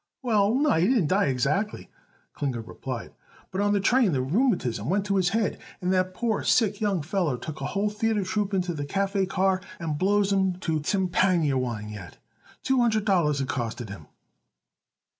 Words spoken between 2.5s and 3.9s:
replied; "but on the